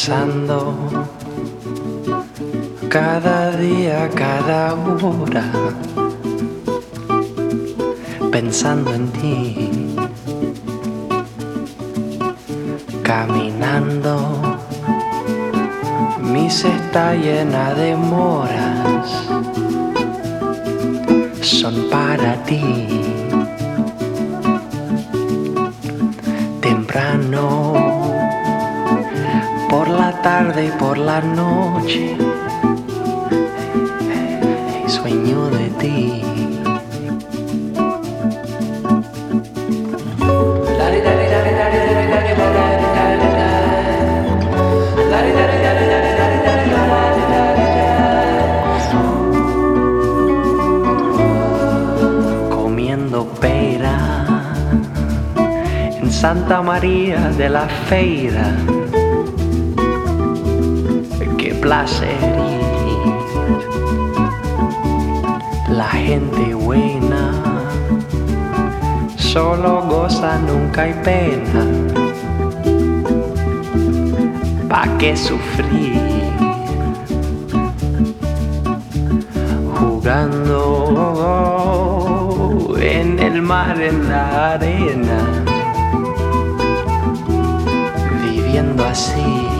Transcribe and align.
pensando 0.00 0.74
cada 2.88 3.54
día, 3.58 4.08
cada 4.14 4.72
hora, 4.72 5.44
pensando 8.32 8.94
en 8.94 9.12
ti, 9.12 9.70
caminando, 13.02 14.56
mi 16.22 16.48
cesta 16.48 17.14
llena 17.14 17.74
de 17.74 17.94
moras, 17.94 19.06
son 21.42 21.74
para 21.90 22.42
ti. 22.44 22.86
Temprano, 26.62 27.79
tarde 30.22 30.70
por 30.78 30.98
la 30.98 31.20
noche 31.20 32.16
sueño 34.86 35.46
de 35.50 35.70
ti. 35.80 36.22
Comiendo 52.50 53.26
pera 53.40 54.26
en 56.00 56.12
Santa 56.12 56.60
María 56.62 57.30
de 57.38 57.48
la 57.48 57.68
Feira. 57.88 58.79
Placer 61.60 62.40
la 65.68 65.88
gente 65.88 66.54
buena 66.54 67.32
solo 69.16 69.82
goza, 69.82 70.38
nunca 70.38 70.82
hay 70.82 70.94
pena. 71.04 71.64
¿Pa' 74.68 74.88
qué 74.98 75.16
sufrir? 75.16 76.00
Jugando 79.78 80.66
en 82.80 83.18
el 83.20 83.42
mar, 83.42 83.80
en 83.80 84.08
la 84.08 84.54
arena, 84.54 85.20
viviendo 88.22 88.84
así. 88.84 89.59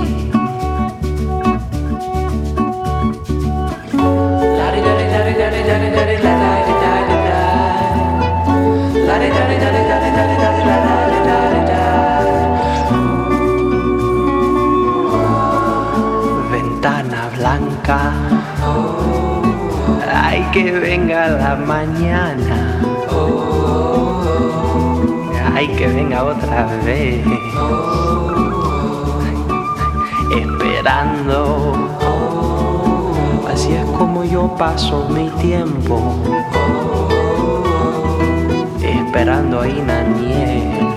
Venga 20.90 21.28
la 21.28 21.54
mañana, 21.54 22.82
ay 25.54 25.68
que 25.76 25.86
venga 25.86 26.24
otra 26.24 26.66
vez, 26.84 27.24
esperando. 30.36 31.76
Así 33.48 33.72
es 33.72 33.84
como 33.96 34.24
yo 34.24 34.52
paso 34.58 35.08
mi 35.10 35.28
tiempo, 35.40 35.96
esperando 38.82 39.60
a 39.60 39.68
Inaniel 39.68 40.88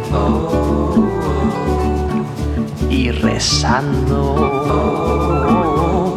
y 2.90 3.12
rezando 3.12 4.24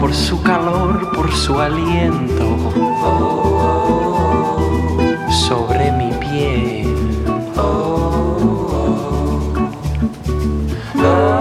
por 0.06 0.14
su 0.14 0.40
calor, 0.40 1.10
por 1.16 1.32
su 1.32 1.58
aliento 1.58 2.44
sobre 5.28 5.90
mi 5.90 6.12
piel. 6.12 6.94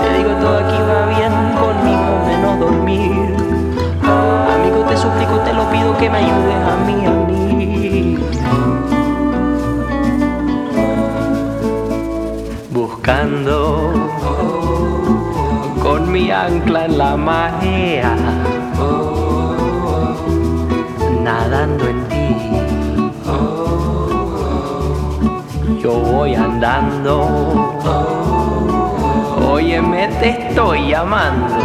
Te 0.01 0.17
digo 0.17 0.31
todo 0.41 0.57
aquí 0.57 0.79
va 0.81 1.05
bien, 1.15 1.33
conmigo 1.61 2.11
menos 2.25 2.59
dormir. 2.59 3.35
Amigo, 4.55 4.79
te 4.89 4.97
suplico, 4.97 5.35
te 5.41 5.53
lo 5.53 5.69
pido 5.69 5.95
que 5.99 6.09
me 6.09 6.17
ayudes 6.17 6.61
a 6.73 6.75
mí, 6.87 7.05
a 7.05 7.11
mí. 7.27 8.17
Buscando 12.71 13.91
con 15.83 16.11
mi 16.11 16.31
ancla 16.31 16.85
en 16.85 16.97
la 16.97 17.15
marea, 17.15 17.64
voy 26.75 26.83
andando, 26.83 27.15
óyeme, 29.49 30.07
te 30.19 30.29
estoy 30.29 30.89
llamando. 30.89 31.55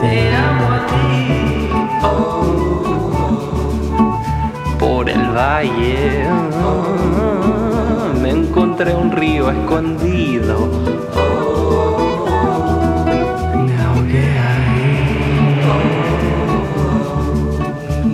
Te 0.00 0.36
amo 0.36 0.66
a 0.74 0.86
ti. 0.86 1.68
Por 4.78 5.08
el 5.08 5.30
valle 5.36 6.28
me 8.20 8.30
encontré 8.30 8.94
un 8.94 9.10
río 9.12 9.50
escondido. 9.50 10.68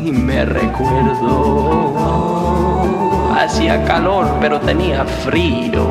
Y 0.04 0.10
me 0.12 0.44
recuerdo. 0.44 1.94
Hacía 3.44 3.84
calor, 3.84 4.26
pero 4.40 4.58
tenía 4.58 5.04
frío. 5.04 5.86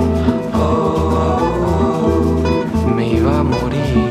Me 2.96 3.10
iba 3.10 3.40
a 3.42 3.44
morir. 3.44 4.10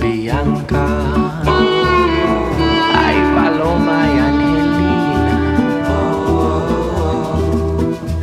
Bianca, 0.00 0.86
ay 2.94 3.18
Paloma 3.34 3.98
y 4.14 4.18
Angelina, 4.28 5.38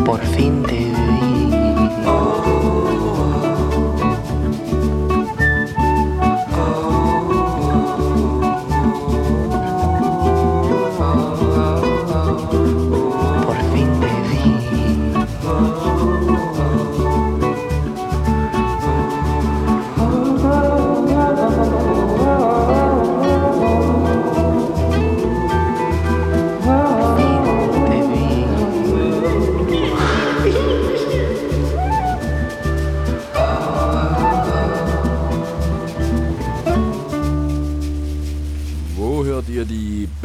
por 0.06 0.22
fin 0.22 0.64
te 0.64 0.87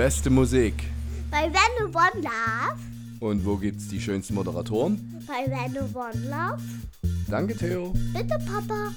beste 0.02 0.31
Musik? 0.31 0.75
Bei 1.31 1.44
Wenn 1.44 1.72
du 1.78 1.84
One 1.96 2.22
Love, 2.28 2.76
Und 3.20 3.46
wo 3.46 3.56
gibt's 3.56 3.87
die 3.87 4.00
schönsten 4.00 4.34
Moderatoren? 4.34 4.99
bei 5.28 5.49
Wenn 5.49 5.72
du 5.72 5.82
One 5.96 6.28
Love, 6.28 6.60
Danke, 7.28 7.56
Theo. 7.56 7.94
bitte 8.12 8.37
Papa. 8.44 8.90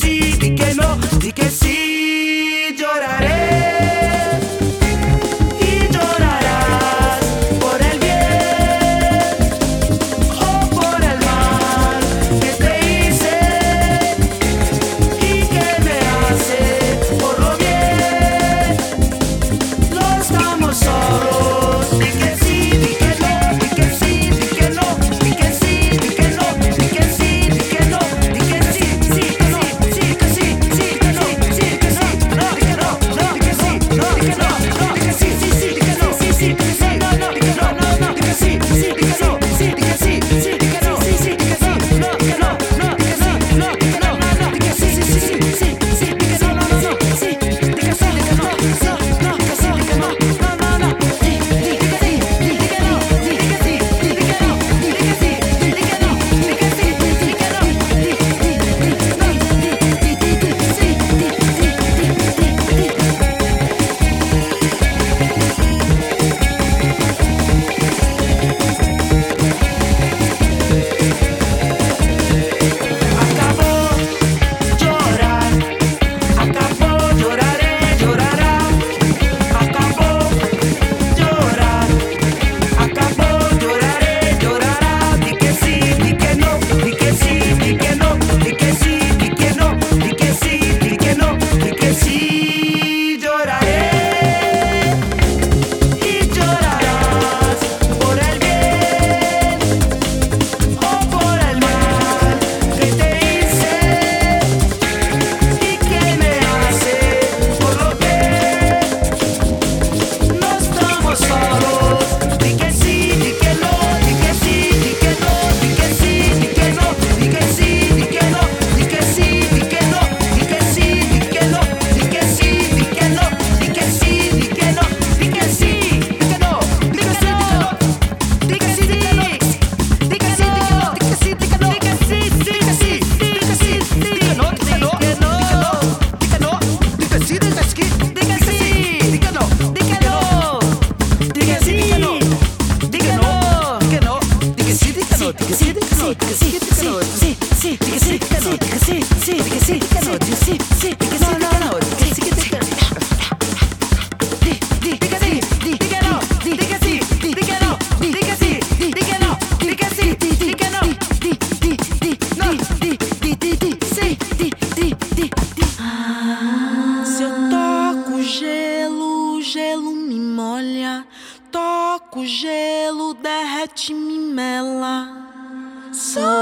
decir 0.00 0.54
que 0.54 0.74
no. 0.74 1.19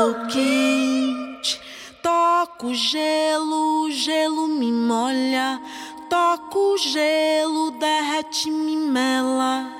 Sou 0.08 0.14
quente. 0.26 1.60
Toco 2.02 2.72
gelo, 2.72 3.90
gelo 3.90 4.48
me 4.48 4.72
molha. 4.72 5.60
Toco 6.08 6.78
gelo, 6.78 7.72
derrete 7.72 8.50
me 8.50 8.74
mela. 8.74 9.70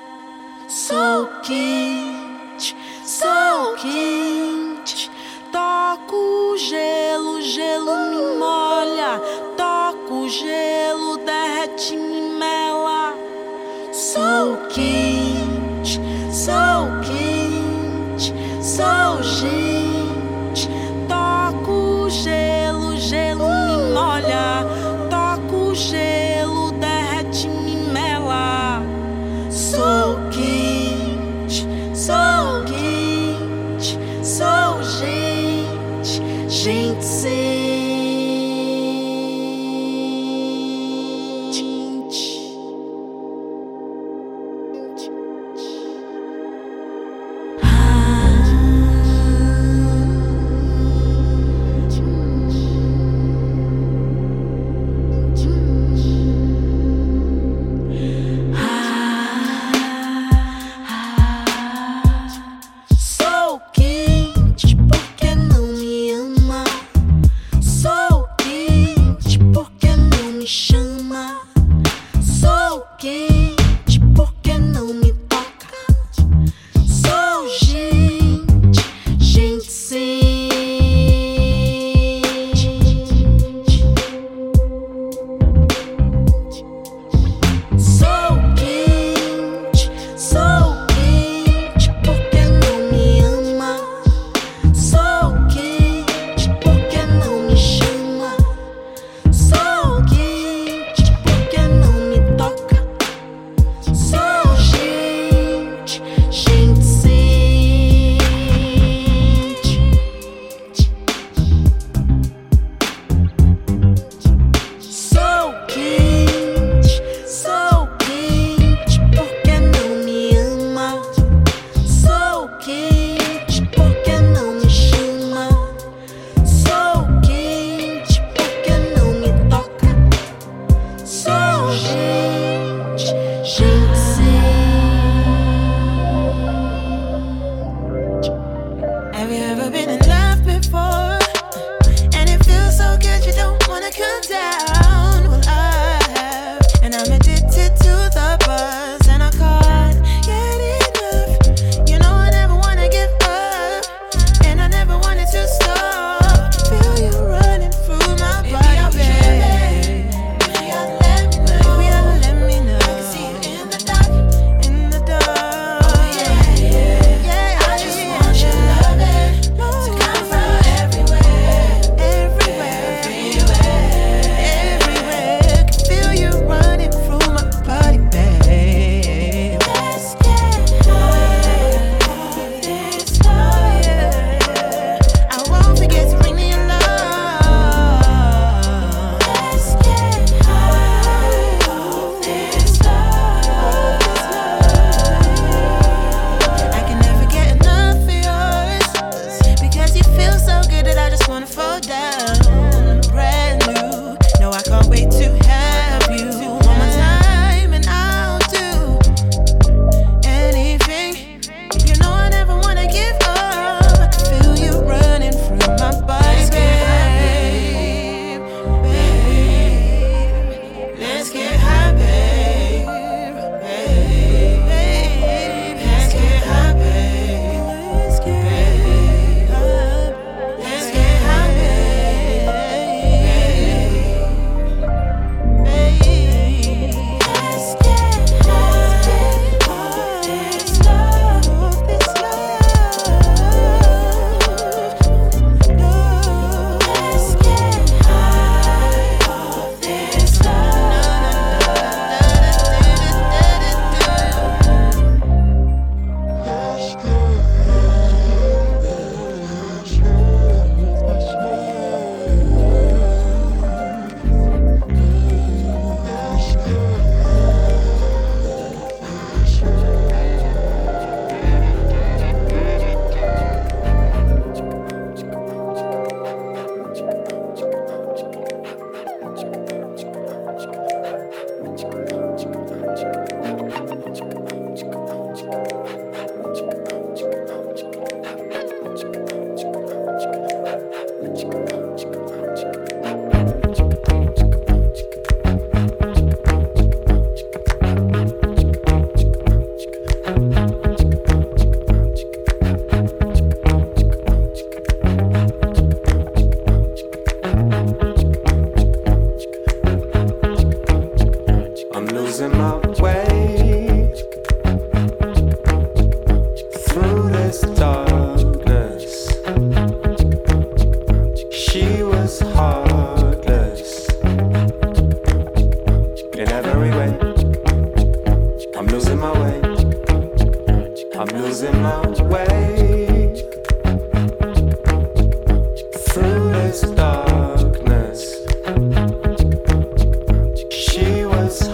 Sou 0.67 1.25
quente, 1.41 2.77
sou 3.03 3.73
quente. 3.77 5.09
Toco 5.51 6.55
gelo, 6.57 7.41
gelo 7.41 7.97
me 8.11 8.37
molha. 8.37 9.19
Toco 9.57 10.29
gelo, 10.29 11.17
derrete 11.25 11.95
me 11.95 12.21
mela. 12.37 13.15
Sou 13.91 14.57
quente. 14.57 14.68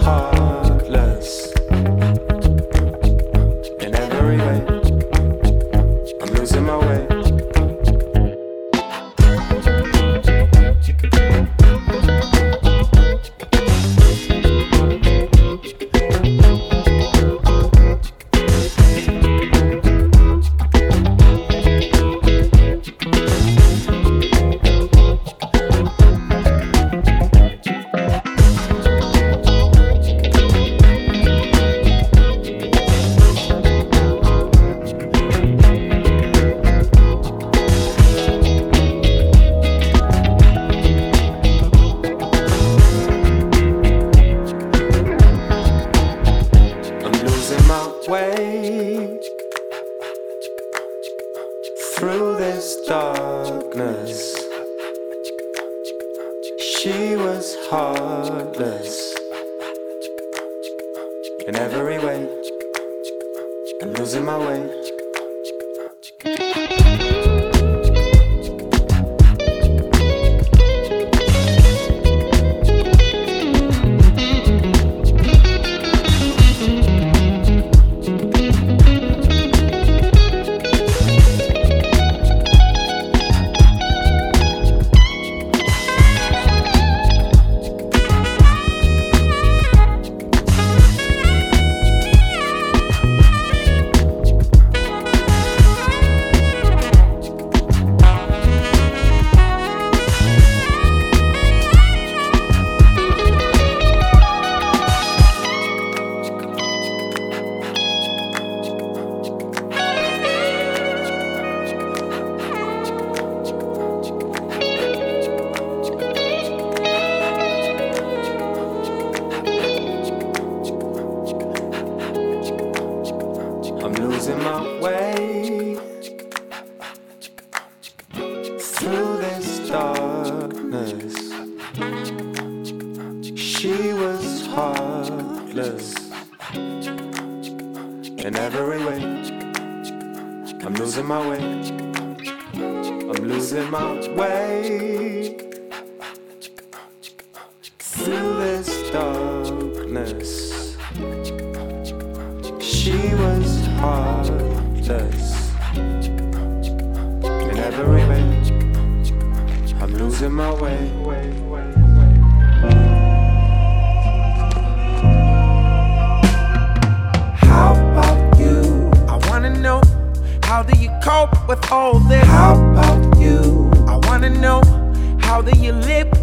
heart. 0.06 0.35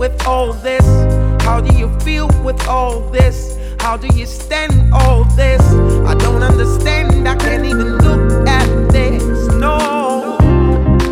With 0.03 0.27
all 0.27 0.51
this? 0.51 0.85
How 1.45 1.61
do 1.61 1.73
you 1.77 1.87
feel 2.01 2.27
with 2.43 2.67
all 2.67 2.99
this? 3.11 3.57
How 3.79 3.95
do 3.95 4.07
you 4.19 4.25
stand 4.25 4.93
all 4.93 5.23
this? 5.41 5.61
I 6.11 6.13
don't 6.15 6.43
understand, 6.43 7.25
I 7.25 7.37
can't 7.37 7.63
even 7.63 7.99
look 7.99 8.45
at 8.45 8.67
this. 8.91 9.23
No. 9.65 9.77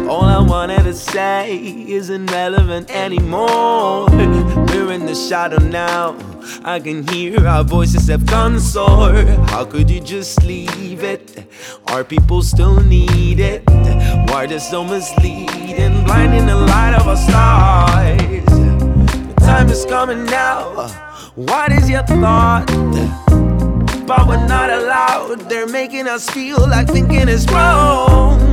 All 0.09 0.25
I 0.25 0.41
wanted 0.41 0.83
to 0.83 0.93
say 0.93 1.55
isn't 1.87 2.29
relevant 2.31 2.93
anymore. 2.93 4.07
We're 4.69 4.91
in 4.91 5.05
the 5.05 5.15
shadow 5.15 5.59
now. 5.59 6.17
I 6.65 6.81
can 6.81 7.07
hear 7.07 7.47
our 7.47 7.63
voices 7.63 8.09
have 8.09 8.25
gone 8.25 8.59
sore. 8.59 9.23
How 9.53 9.63
could 9.63 9.89
you 9.89 10.01
just 10.01 10.43
leave 10.43 11.01
it? 11.01 11.45
Our 11.87 12.03
people 12.03 12.41
still 12.41 12.81
need 12.81 13.39
it. 13.39 13.63
Why 14.27 14.43
are 14.43 14.47
they 14.47 14.59
so 14.59 14.83
misleading, 14.83 16.03
blinding 16.03 16.45
the 16.45 16.57
light 16.57 16.93
of 16.99 17.07
our 17.07 17.15
stars? 17.15 18.50
Time 19.61 19.69
is 19.69 19.85
coming 19.85 20.25
now. 20.25 20.87
What 21.35 21.71
is 21.71 21.87
your 21.87 22.01
thought? 22.01 22.65
But 24.07 24.27
we're 24.27 24.47
not 24.47 24.71
allowed. 24.71 25.41
They're 25.51 25.67
making 25.67 26.07
us 26.07 26.27
feel 26.31 26.57
like 26.67 26.87
thinking 26.87 27.29
is 27.29 27.45
wrong. 27.45 28.50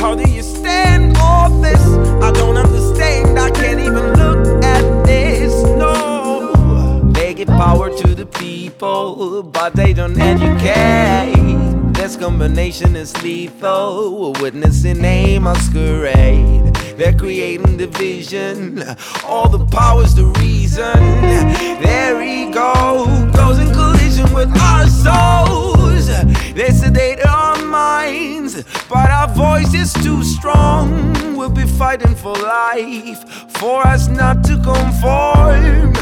How 0.00 0.14
do 0.14 0.30
you 0.30 0.42
stand 0.42 1.16
all 1.18 1.50
this? 1.60 1.82
I 2.22 2.30
don't 2.30 2.56
understand, 2.56 3.38
I 3.38 3.50
can't 3.50 3.80
even 3.80 4.14
look 4.14 4.64
at 4.64 5.04
this. 5.04 5.52
No, 5.76 7.00
they 7.12 7.34
give 7.34 7.48
power 7.48 7.90
to 7.90 8.14
the 8.14 8.24
people, 8.24 9.42
but 9.42 9.74
they 9.74 9.92
don't 9.92 10.16
educate. 10.18 11.34
This 11.94 12.16
combination 12.16 12.94
is 12.94 13.20
lethal. 13.24 14.32
Witnessing 14.34 15.04
a 15.04 15.38
masquerade. 15.40 16.72
They're 16.96 17.12
creating 17.12 17.76
division. 17.76 18.84
All 19.24 19.48
the 19.48 19.66
power's 19.66 20.14
the 20.14 20.26
reason. 20.40 20.94
Their 21.82 22.22
ego 22.22 23.04
goes 23.32 23.58
in 23.58 23.72
collision 23.74 24.32
with 24.32 24.56
our 24.58 24.86
souls. 24.86 26.06
They 26.54 26.70
sedate 26.70 27.24
minds, 27.88 28.54
but 28.92 29.08
our 29.18 29.28
voice 29.44 29.72
is 29.82 29.92
too 30.04 30.22
strong. 30.22 30.86
We'll 31.36 31.56
be 31.62 31.66
fighting 31.82 32.14
for 32.22 32.34
life, 32.34 33.20
for 33.58 33.78
us 33.86 34.08
not 34.08 34.36
to 34.48 34.54
conform. 34.70 35.92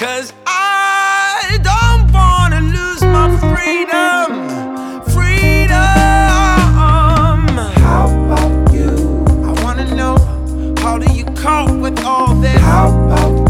Cause 0.00 0.28
I 0.46 1.58
don't 1.70 2.04
wanna 2.18 2.62
lose 2.76 3.02
my 3.16 3.28
freedom. 3.50 4.26
Freedom. 5.16 5.76
How 7.86 8.06
about 8.24 8.72
you? 8.76 8.92
I 9.48 9.52
wanna 9.64 9.86
know 10.00 10.16
how 10.82 10.94
do 11.02 11.08
you 11.18 11.26
cope 11.44 11.76
with 11.86 11.98
all 12.04 12.34
this? 12.44 12.60
How 12.72 12.88
about 13.04 13.49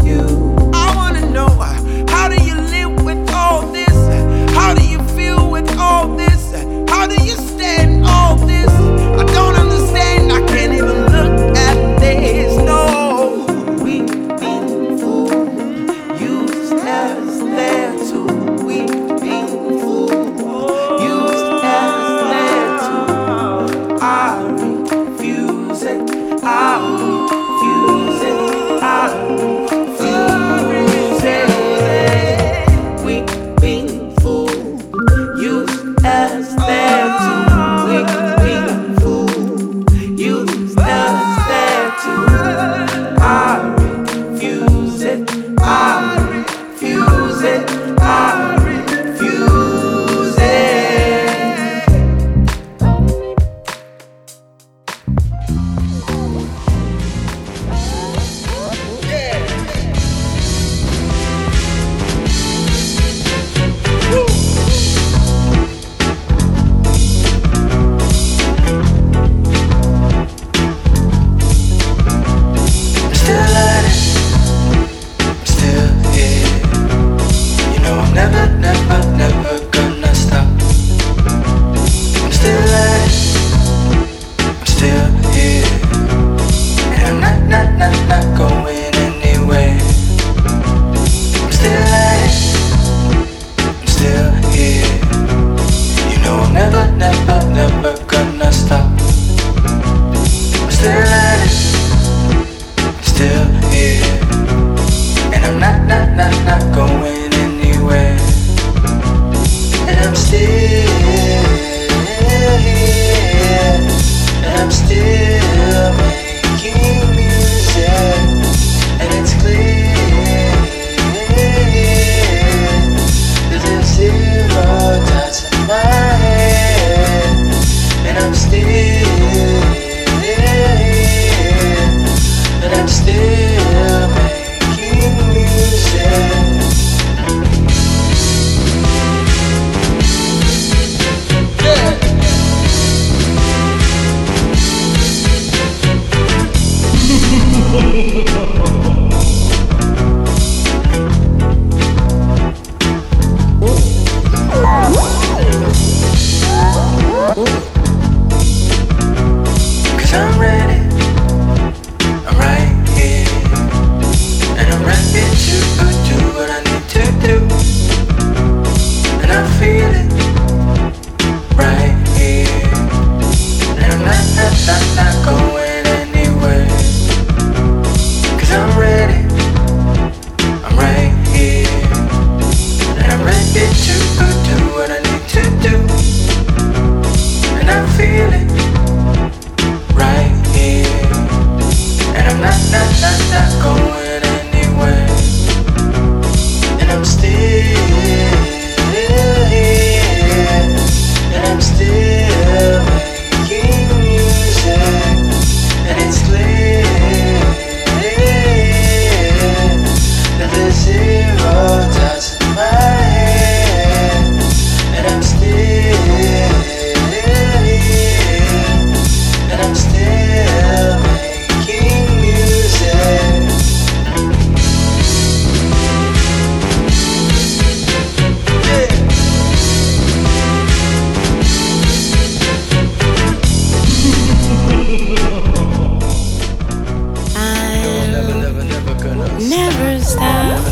never 239.49 239.99
stop 240.03 240.63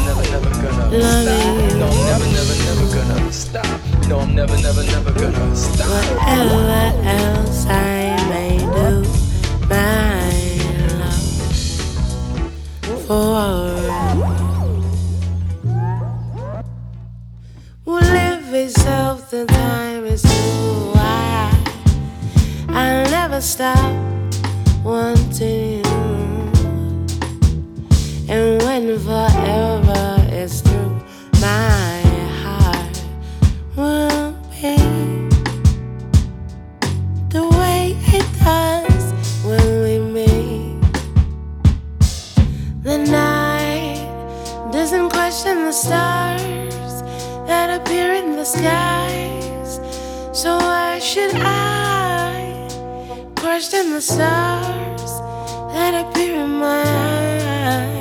loving 0.92 1.72
you. 1.72 1.78
No, 1.80 1.90
never, 2.06 2.26
never, 2.26 2.56
never 2.66 2.88
gonna 2.96 3.32
stop. 3.32 3.66
No, 4.08 4.20
I'm 4.20 4.36
never, 4.36 4.58
never, 4.58 4.84
never 4.84 5.12
gonna 5.14 5.56
stop. 5.56 5.88
Whatever 5.90 7.08
else 7.08 7.66
I 7.68 8.16
may 8.30 8.58
do, 8.58 9.04
my 9.68 10.30
love 11.00 11.24
for 13.08 13.42
you 14.16 15.90
will 17.86 18.02
live 18.02 18.54
itself. 18.54 19.30
The 19.32 19.46
time 19.46 20.06
is 20.06 20.22
too 20.22 20.92
wide. 20.94 21.72
I'll 22.70 23.10
never 23.10 23.42
stop 23.42 23.94
wanting 24.84 25.84
you. 25.84 25.89
And 28.40 28.62
when 28.62 28.98
forever 29.00 30.28
is 30.32 30.62
through, 30.62 30.96
my 31.42 32.00
heart 32.42 32.96
will 33.76 34.32
be 34.50 34.78
the 37.36 37.46
way 37.60 37.98
it 38.18 38.28
does 38.40 39.06
when 39.44 39.66
we 39.84 40.00
meet. 40.16 40.80
The 42.82 43.00
night 43.12 44.08
doesn't 44.72 45.10
question 45.10 45.66
the 45.66 45.74
stars 45.74 47.02
that 47.46 47.68
appear 47.82 48.14
in 48.14 48.38
the 48.38 48.46
skies. 48.46 49.82
So 50.32 50.56
why 50.56 51.00
should 51.00 51.36
I 51.36 52.70
question 53.36 53.92
the 53.92 54.02
stars 54.02 55.12
that 55.74 55.94
appear 56.06 56.36
in 56.36 56.52
my 56.52 56.84
eyes? 56.86 57.99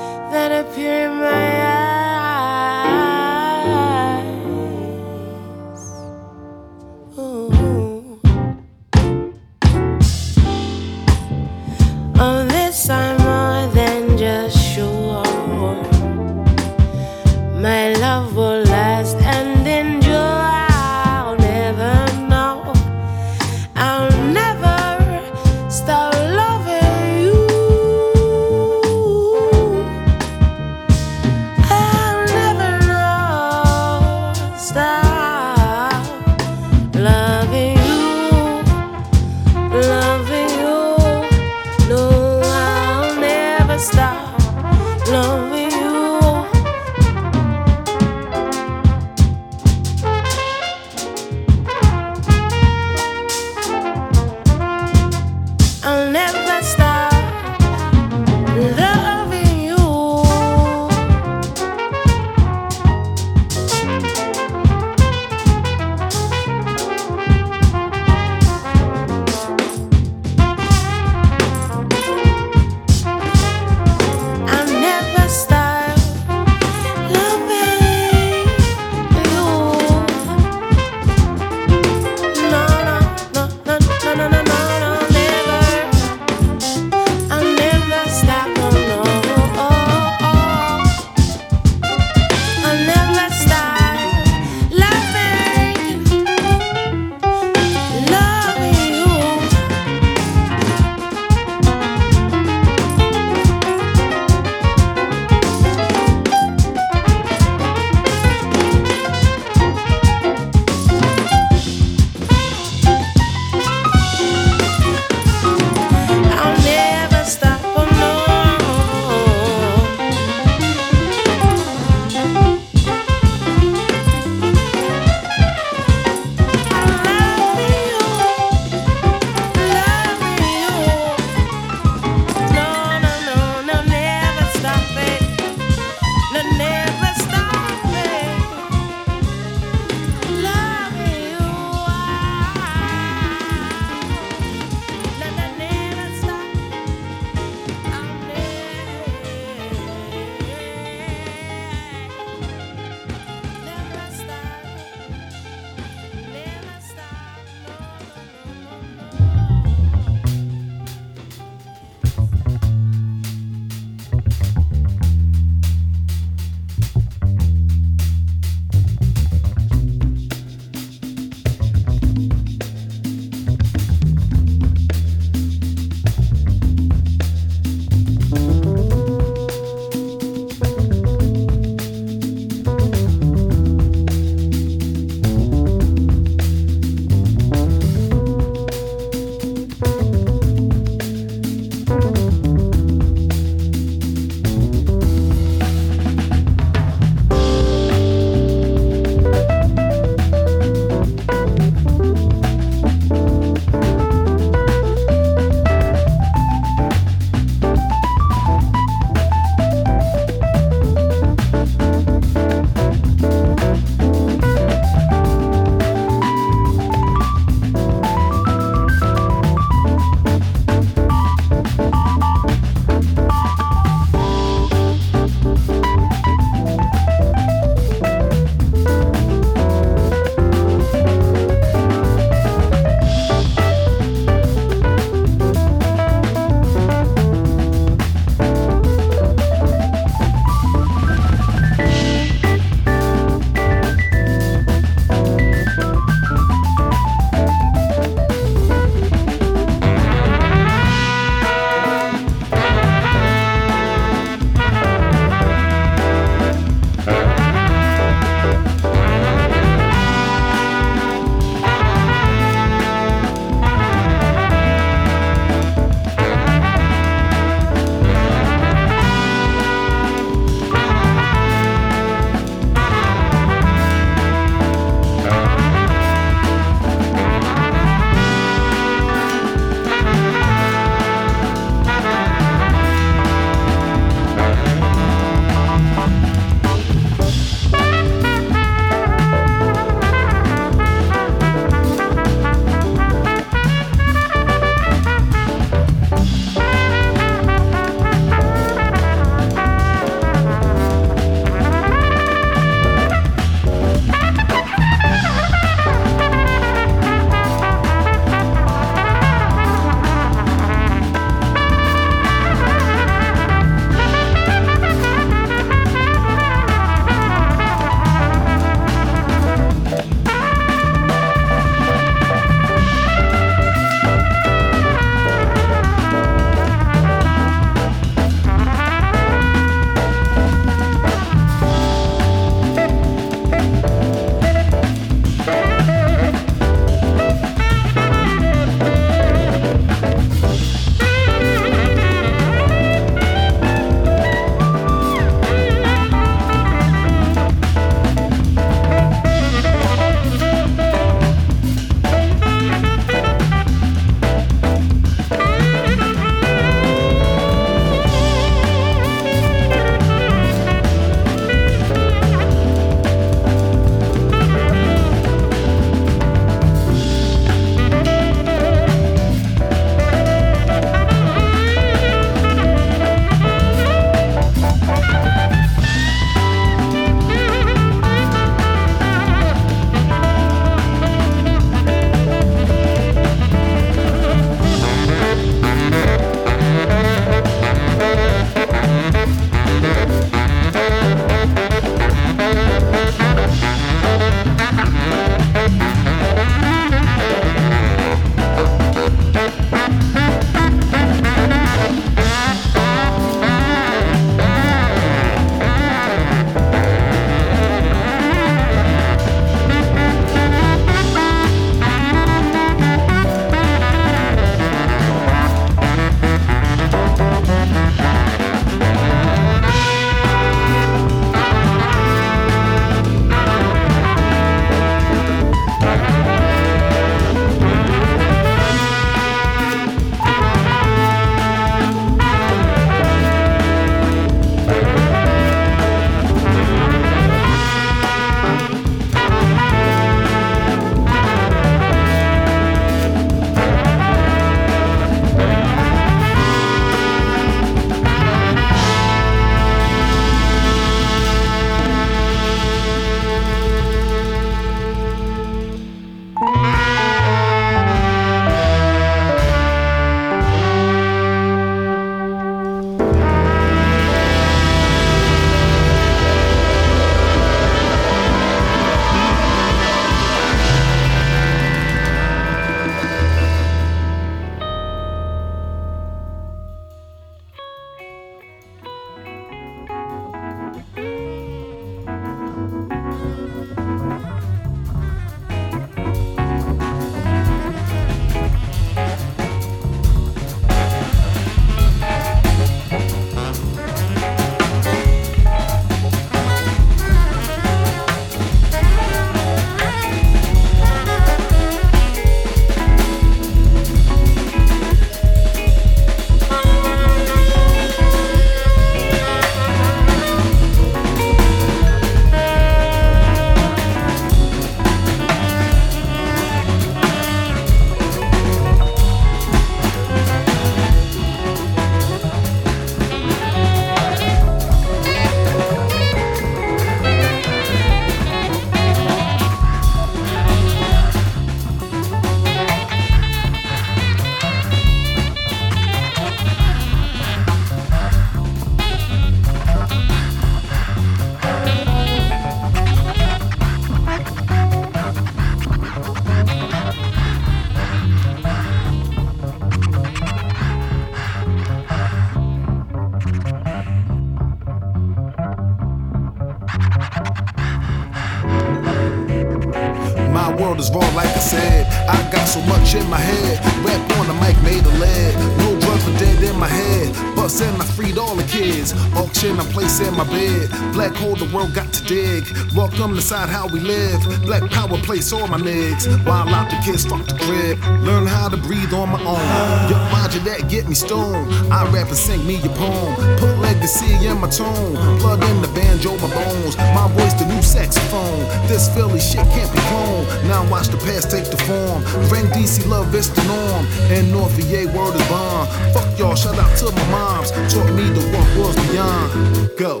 Welcome 572.96 573.14
to 573.16 573.20
side 573.20 573.50
how 573.50 573.68
we 573.68 573.78
live. 573.78 574.24
Black 574.46 574.70
power 574.70 574.96
place 574.96 575.30
all 575.30 575.46
my 575.48 575.58
niggas. 575.58 576.08
While 576.24 576.48
out 576.48 576.70
the 576.70 576.80
kids 576.82 577.04
fuck 577.04 577.26
the 577.26 577.34
crib. 577.34 577.76
Learn 578.00 578.26
how 578.26 578.48
to 578.48 578.56
breathe 578.56 578.90
on 578.94 579.10
my 579.10 579.20
own. 579.20 579.44
Yo, 579.90 579.96
Roger 580.16 580.38
that 580.48 580.70
get 580.70 580.88
me 580.88 580.94
stoned. 580.94 581.52
I 581.70 581.84
rap 581.92 582.08
and 582.08 582.16
sing 582.16 582.46
me 582.46 582.56
a 582.64 582.70
poem. 582.72 583.14
Put 583.36 583.58
legacy 583.58 584.08
in 584.24 584.40
my 584.40 584.48
tone. 584.48 584.96
Plug 585.20 585.44
in 585.44 585.60
the 585.60 585.68
banjo, 585.76 586.16
my 586.16 586.32
bones. 586.32 586.78
My 586.96 587.06
voice, 587.12 587.34
the 587.34 587.44
new 587.44 587.60
saxophone. 587.60 588.40
This 588.66 588.88
Philly 588.94 589.20
shit 589.20 589.44
can't 589.52 589.70
be 589.70 589.78
cloned. 589.92 590.48
Now 590.48 590.64
watch 590.70 590.88
the 590.88 590.96
past 590.96 591.30
take 591.30 591.44
the 591.50 591.60
form. 591.68 592.00
Frank 592.32 592.48
DC 592.56 592.88
love 592.88 593.14
is 593.14 593.28
the 593.28 593.44
norm. 593.44 593.84
And 594.08 594.32
North 594.32 594.52
VA 594.56 594.88
word 594.96 595.14
is 595.20 595.28
bomb. 595.28 595.68
Fuck 595.92 596.18
y'all, 596.18 596.34
shout 596.34 596.58
out 596.58 596.74
to 596.78 596.90
my 596.90 597.06
moms. 597.12 597.50
Taught 597.68 597.92
me 597.92 598.08
the 598.08 598.24
what 598.32 598.48
was 598.56 598.74
beyond. 598.88 599.76
Go. 599.76 600.00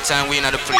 In 0.00 0.06
time 0.06 0.28
we 0.28 0.38
in 0.38 0.44
the 0.44 0.58
place. 0.58 0.79